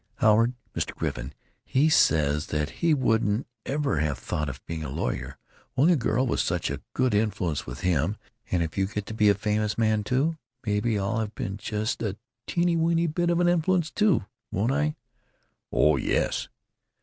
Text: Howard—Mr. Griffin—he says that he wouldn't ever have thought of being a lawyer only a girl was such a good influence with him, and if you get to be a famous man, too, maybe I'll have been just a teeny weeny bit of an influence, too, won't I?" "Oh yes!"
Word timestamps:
Howard—Mr. 0.15 0.95
Griffin—he 0.95 1.87
says 1.87 2.47
that 2.47 2.71
he 2.81 2.91
wouldn't 2.91 3.45
ever 3.67 3.99
have 3.99 4.17
thought 4.17 4.49
of 4.49 4.65
being 4.65 4.83
a 4.83 4.89
lawyer 4.89 5.37
only 5.77 5.93
a 5.93 5.95
girl 5.95 6.25
was 6.25 6.41
such 6.41 6.71
a 6.71 6.81
good 6.93 7.13
influence 7.13 7.67
with 7.67 7.81
him, 7.81 8.17
and 8.49 8.63
if 8.63 8.79
you 8.79 8.87
get 8.87 9.05
to 9.05 9.13
be 9.13 9.29
a 9.29 9.35
famous 9.35 9.77
man, 9.77 10.03
too, 10.03 10.37
maybe 10.65 10.97
I'll 10.97 11.19
have 11.19 11.35
been 11.35 11.55
just 11.55 12.01
a 12.01 12.17
teeny 12.47 12.75
weeny 12.75 13.05
bit 13.05 13.29
of 13.29 13.39
an 13.39 13.47
influence, 13.47 13.91
too, 13.91 14.25
won't 14.51 14.71
I?" 14.71 14.95
"Oh 15.71 15.97
yes!" 15.97 16.47